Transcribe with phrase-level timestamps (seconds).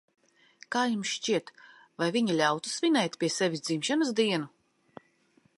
[0.75, 1.51] Kā jums šķiet,
[2.03, 4.51] vai viņa ļautu svinēt pie sevis dzimšanas dienu?